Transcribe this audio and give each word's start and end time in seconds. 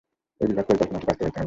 এই 0.41 0.47
বিভাগ 0.49 0.65
পরিকল্পনাটি 0.69 1.05
বাস্তবায়িত 1.07 1.23
হয়নি। 1.33 1.39